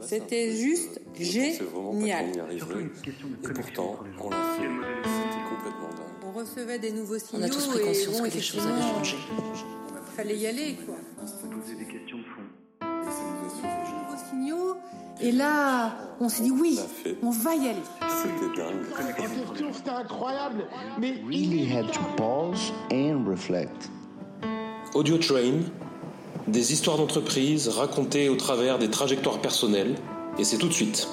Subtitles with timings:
[0.00, 2.26] C'était juste génial.
[2.50, 4.68] Et pourtant, on l'a fait.
[5.04, 6.24] C'était complètement dingue.
[6.26, 7.42] On recevait des nouveaux signaux.
[7.42, 9.16] On a tous pris conscience que les choses avaient changé.
[10.06, 10.96] Il fallait y aller, quoi.
[11.48, 12.42] poser des questions de fond.
[12.82, 14.76] Nouveaux signaux.
[15.20, 16.78] Et là, on s'est dit oui,
[17.22, 17.82] on va y aller.
[18.08, 19.72] C'était dingue.
[19.72, 20.66] C'était incroyable,
[20.98, 23.90] mais really had to pause and reflect.
[24.94, 25.62] Audio Train,
[26.46, 29.94] des histoires d'entreprise racontées au travers des trajectoires personnelles,
[30.38, 31.08] et c'est tout de suite.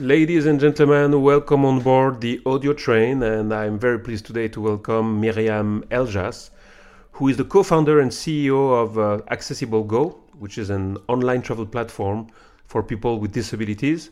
[0.00, 4.60] Ladies and gentlemen, welcome on board the audio train, and I'm very pleased today to
[4.60, 6.50] welcome Miriam Eljas,
[7.12, 11.42] who is the co founder and CEO of uh, Accessible Go, which is an online
[11.42, 12.26] travel platform
[12.66, 14.10] for people with disabilities.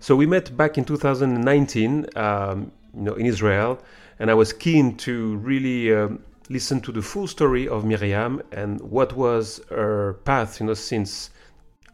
[0.00, 3.78] So we met back in 2019, um, you know, in Israel,
[4.18, 8.80] and I was keen to really um, listen to the full story of Miriam and
[8.80, 11.30] what was her path, you know, since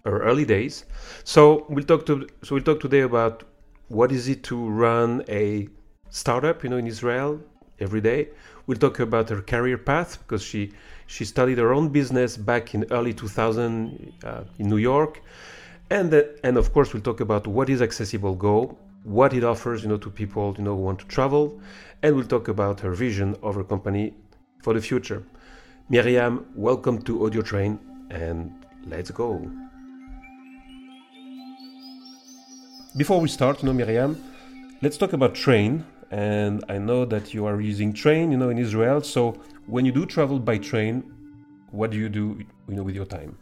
[0.04, 0.84] her early days.
[1.24, 3.44] So we'll talk to so we'll talk today about
[3.88, 5.68] what is it to run a
[6.10, 7.40] startup, you know, in Israel
[7.80, 8.28] every day.
[8.66, 10.72] We'll talk about her career path because she
[11.06, 15.22] she studied her own business back in early 2000 uh, in New York,
[15.90, 16.12] and
[16.44, 19.96] and of course we'll talk about what is Accessible Go, what it offers, you know,
[19.98, 21.60] to people you know who want to travel,
[22.02, 24.14] and we'll talk about her vision of her company
[24.68, 25.22] for the future.
[25.88, 27.78] Miriam, welcome to Audio Train,
[28.10, 28.52] and
[28.84, 29.50] let's go.
[32.94, 34.22] Before we start, you know, Miriam,
[34.82, 35.86] let's talk about train.
[36.10, 39.00] And I know that you are using train, you know, in Israel.
[39.00, 40.94] So when you do travel by train,
[41.70, 42.24] what do you do,
[42.68, 43.38] you know, with your time?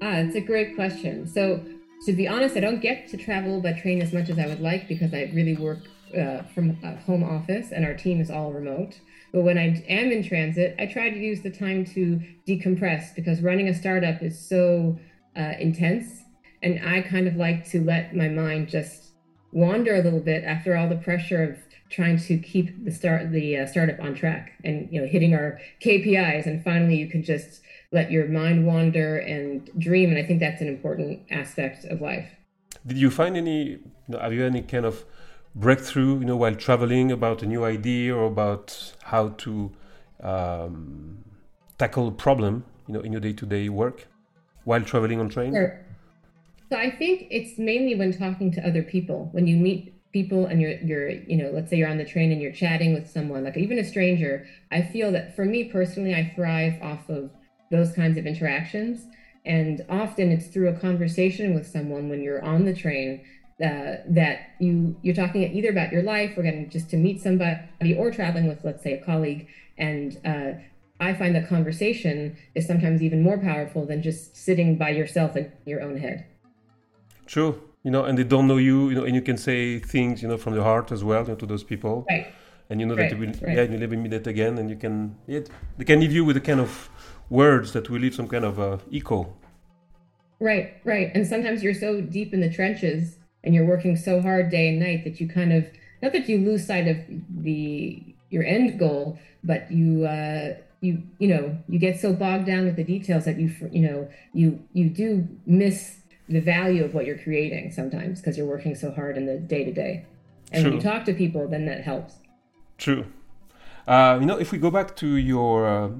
[0.00, 1.26] Ah, it's a great question.
[1.26, 1.62] So
[2.06, 4.62] to be honest, I don't get to travel by train as much as I would
[4.62, 5.80] like because I really work
[6.12, 9.00] uh, from a home office and our team is all remote.
[9.32, 13.42] But when I am in transit, I try to use the time to decompress because
[13.42, 14.98] running a startup is so
[15.36, 16.22] uh, intense.
[16.62, 19.10] And I kind of like to let my mind just
[19.52, 21.58] wander a little bit after all the pressure of
[21.90, 25.60] trying to keep the start the uh, startup on track and you know hitting our
[25.80, 27.60] KPIs and finally you can just
[27.92, 32.28] let your mind wander and dream and I think that's an important aspect of life.
[32.86, 33.78] Did you find any
[34.10, 35.04] have you any kind of
[35.54, 39.70] breakthrough you know while traveling about a new idea or about how to
[40.22, 41.24] um,
[41.78, 44.06] tackle a problem you know in your day-to-day work
[44.64, 45.52] while traveling on train?
[45.52, 45.84] Sure.
[46.70, 50.60] So I think it's mainly when talking to other people, when you meet people and
[50.60, 53.42] you're you're you know let's say you're on the train and you're chatting with someone
[53.42, 57.32] like even a stranger i feel that for me personally i thrive off of
[57.72, 59.06] those kinds of interactions
[59.44, 63.24] and often it's through a conversation with someone when you're on the train
[63.62, 67.94] uh, that you you're talking either about your life or getting just to meet somebody
[67.96, 69.46] or traveling with let's say a colleague
[69.78, 70.52] and uh,
[70.98, 75.52] i find that conversation is sometimes even more powerful than just sitting by yourself in
[75.66, 76.26] your own head
[77.26, 77.60] True.
[77.82, 80.28] You know, and they don't know you, you know, and you can say things, you
[80.28, 82.06] know, from the heart as well, you know, to those people.
[82.08, 82.32] Right.
[82.70, 83.10] And you know right.
[83.10, 83.56] that you will, right.
[83.56, 86.38] yeah, you never meet it again, and you can, it they can leave you with
[86.38, 86.88] a kind of
[87.28, 89.36] words that will leave some kind of uh, echo.
[90.40, 91.10] Right, right.
[91.14, 94.80] And sometimes you're so deep in the trenches and you're working so hard day and
[94.80, 95.66] night that you kind of,
[96.02, 96.96] not that you lose sight of
[97.30, 102.64] the your end goal, but you uh, you you know you get so bogged down
[102.64, 107.04] with the details that you you know you you do miss the value of what
[107.06, 110.04] you're creating sometimes because you're working so hard in the day to day.
[110.52, 110.72] And True.
[110.72, 112.14] when you talk to people, then that helps.
[112.78, 113.06] True.
[113.86, 115.90] Uh, you know, if we go back to your uh,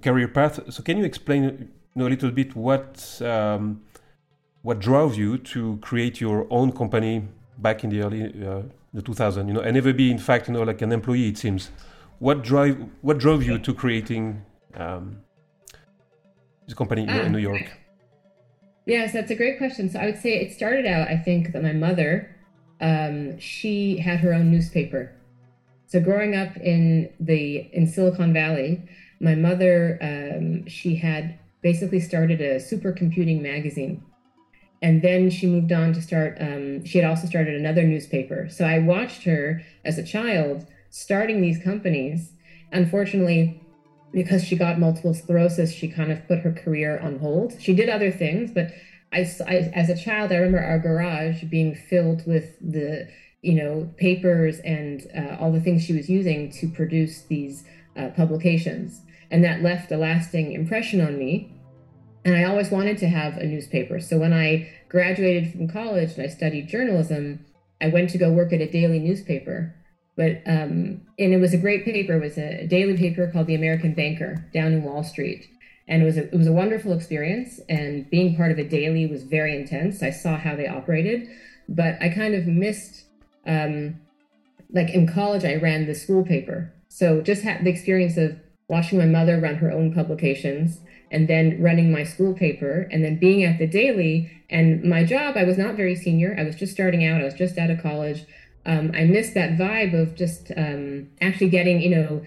[0.00, 3.82] career path, so can you explain you know, a little bit what um,
[4.62, 7.28] what drove you to create your own company
[7.58, 8.62] back in the early uh,
[8.94, 9.48] the 2000?
[9.48, 11.28] You know, and never be in fact you know like an employee.
[11.28, 11.70] It seems.
[12.18, 14.42] What drive what drove you to creating
[14.74, 15.18] um,
[16.66, 17.78] this company in New York?
[18.86, 19.88] Yes, that's a great question.
[19.90, 22.34] So I would say it started out, I think, that my mother,
[22.80, 25.12] um, she had her own newspaper.
[25.86, 28.82] So growing up in the in Silicon Valley,
[29.20, 34.02] my mother, um, she had basically started a supercomputing magazine,
[34.82, 36.36] and then she moved on to start.
[36.40, 38.48] Um, she had also started another newspaper.
[38.50, 42.32] So I watched her as a child starting these companies.
[42.72, 43.62] Unfortunately,
[44.12, 47.60] because she got multiple sclerosis, she kind of put her career on hold.
[47.60, 48.72] She did other things, but
[49.12, 53.08] I, I, as a child, I remember our garage being filled with the,
[53.40, 57.64] you know, papers and uh, all the things she was using to produce these
[57.96, 59.02] uh, publications.
[59.30, 61.54] And that left a lasting impression on me.
[62.24, 63.98] And I always wanted to have a newspaper.
[64.00, 67.44] So when I graduated from college and I studied journalism,
[67.80, 69.74] I went to go work at a daily newspaper
[70.16, 72.14] but um, and it was a great paper.
[72.14, 75.48] It was a daily paper called the American Banker down in Wall Street,
[75.88, 77.60] and it was a, it was a wonderful experience.
[77.68, 80.02] And being part of a daily was very intense.
[80.02, 81.28] I saw how they operated,
[81.68, 83.06] but I kind of missed.
[83.46, 84.00] Um,
[84.74, 88.38] like in college, I ran the school paper, so just had the experience of
[88.68, 90.80] watching my mother run her own publications
[91.12, 94.30] and then running my school paper and then being at the daily.
[94.50, 96.34] And my job i was not very senior.
[96.38, 97.20] I was just starting out.
[97.20, 98.24] I was just out of college.
[98.64, 102.26] Um, i missed that vibe of just um, actually getting you know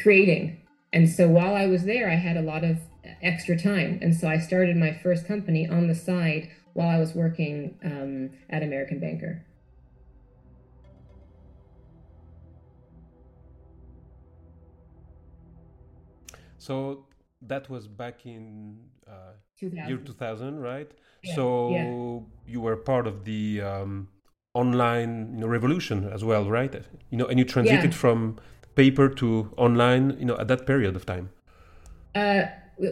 [0.00, 0.60] creating.
[0.92, 2.78] And so while i was there i had a lot of
[3.22, 3.98] extra time.
[4.02, 8.30] And so i started my first company on the side while i was working um,
[8.50, 9.44] at american banker.
[16.58, 17.06] So
[17.48, 19.88] that was back in uh, 2000.
[19.88, 20.90] year 2000, right?
[21.22, 22.52] Yeah, so yeah.
[22.52, 24.08] you were part of the um,
[24.54, 26.74] online you know, revolution as well, right?
[27.10, 27.98] You know, and you transited Yeah.
[27.98, 28.38] from
[28.74, 31.30] paper to online, you know, at that period of time.
[32.14, 32.42] Uh,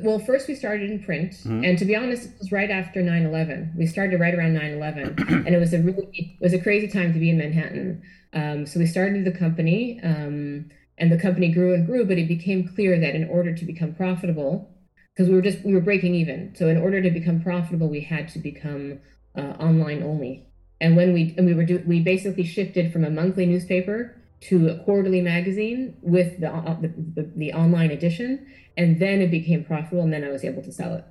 [0.03, 1.67] well, first we started in print, Mhm.
[1.67, 3.73] and to be honest, it was right after 9/11.
[3.77, 5.15] We started right around 9/11,
[5.47, 6.09] and it was a really
[6.41, 8.03] it was a crazy time to be in Manhattan.
[8.33, 10.67] Um, so we started the company, um,
[10.99, 13.95] and the company grew and grew, but it became clear that in order to become
[13.95, 14.71] profitable,
[15.13, 18.01] because we were just we were breaking even, so in order to become profitable, we
[18.01, 19.01] had to become
[19.37, 20.47] uh, online only.
[20.81, 24.69] And when we and we were do, we basically shifted from a monthly newspaper to
[24.69, 28.47] a quarterly magazine with the, uh, the, the the online edition,
[28.77, 31.05] and then it became profitable, and then I was able to sell it.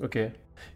[0.00, 0.32] Okay.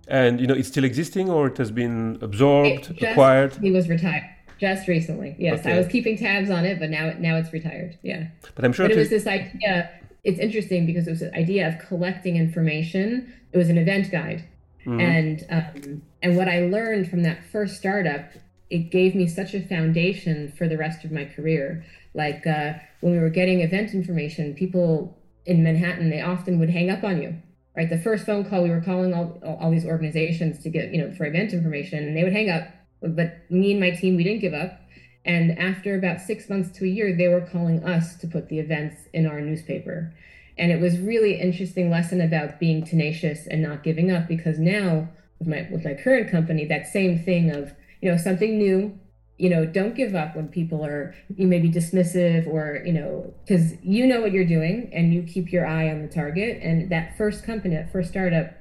[0.08, 3.56] And you know, it's still existing, or it has been absorbed, acquired.
[3.56, 4.25] He was retired
[4.59, 5.37] just recently.
[5.39, 5.73] Yes, Okay.
[5.73, 7.97] I was keeping tabs on it, but now now it's retired.
[8.03, 9.91] Yeah, But I'm sure but it was this idea.
[10.25, 13.33] It's interesting because it was the idea of collecting information.
[13.53, 14.43] It was an event guide,
[14.85, 15.01] Mhm.
[15.01, 18.31] and um, and what I learned from that first startup,
[18.69, 21.85] it gave me such a foundation for the rest of my career.
[22.15, 25.17] Like uh, when we were getting event information, people
[25.47, 27.37] in Manhattan they often would hang up on you.
[27.77, 30.93] Right, the first phone call we were calling all all, all these organizations to get
[30.93, 32.65] you know for event information, and they would hang up.
[33.00, 34.81] But me and my team, we didn't give up.
[35.25, 38.59] And after about six months to a year, they were calling us to put the
[38.59, 40.15] events in our newspaper.
[40.56, 45.09] And it was really interesting lesson about being tenacious and not giving up because now
[45.39, 48.99] with my with my current company, that same thing of, you know, something new,
[49.37, 53.33] you know, don't give up when people are you may be dismissive or, you know,
[53.45, 56.61] because you know what you're doing and you keep your eye on the target.
[56.62, 58.53] And that first company, that first startup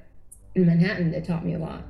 [0.54, 1.82] in Manhattan, it taught me a lot.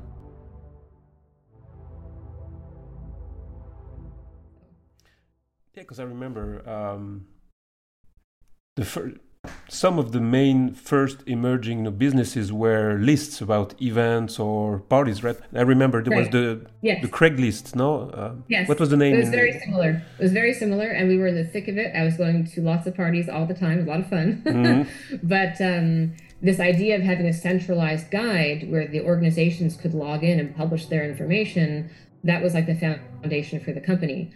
[5.78, 7.26] Yeah, because I remember um,
[8.74, 9.14] the fir-
[9.68, 15.22] some of the main first emerging you know, businesses were lists about events or parties,
[15.22, 15.36] right?
[15.54, 17.00] I remember there was the Yes.
[17.00, 18.10] the Craigslist, no?
[18.10, 18.68] Uh, Yes.
[18.68, 19.14] What was the name?
[19.14, 19.90] It was very similar.
[20.18, 21.94] It was very similar, and we were in the thick of it.
[21.94, 23.74] I was going to lots of parties all the time.
[23.74, 24.42] It was a lot of fun.
[24.44, 24.88] Mhm.
[25.22, 30.40] but um, this idea of having a centralized guide where the organizations could log in
[30.40, 31.88] and publish their information,
[32.24, 34.32] that was like the foundation for the company.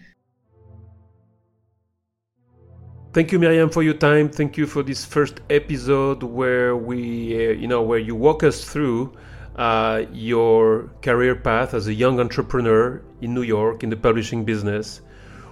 [3.13, 4.31] Thank you, Miriam, for your time.
[4.31, 8.65] Thank you for this first episode where we, uh, you know, where you walk us
[8.65, 9.13] through
[9.57, 15.03] uh, your career path as a young entrepreneur in New York in the publishing business,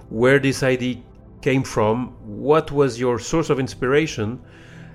[0.09, 0.97] where this idea
[1.43, 4.41] came from, what was your source of inspiration,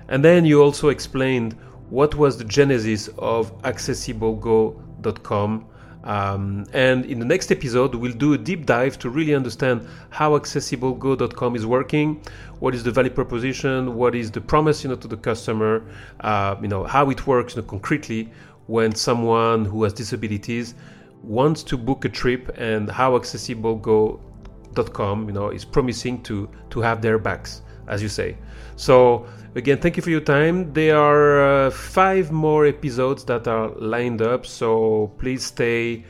[0.09, 1.53] and then you also explained
[1.89, 5.65] what was the genesis of accessiblego.com.
[6.07, 10.39] Um, and in the next episode, we'll do a deep dive to really understand how
[10.39, 12.21] accessiblego.com is working,
[12.59, 15.83] what is the value proposition, what is the promise, you know, to the customer,
[16.21, 18.31] uh, you know, how it works you know, concretely
[18.67, 20.75] when someone who has disabilities
[21.23, 27.01] wants to book a trip, and how accessiblego.com, you know, is promising to to have
[27.01, 28.37] their backs, as you say.
[28.75, 29.25] So
[29.55, 30.71] again, thank you for your time.
[30.73, 36.05] There are uh, five more episodes that are lined up, so please stay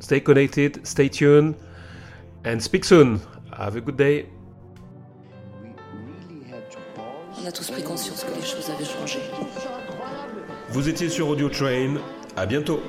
[0.00, 1.54] stay connected, stay tuned,
[2.44, 3.20] and speak soon.
[3.56, 4.26] Have a good day.
[5.62, 9.20] We really had to pause On a tous pris conscience que les choses avaient changé.
[10.70, 11.96] Vous étiez sur Audio Train.
[12.34, 12.80] À bientôt.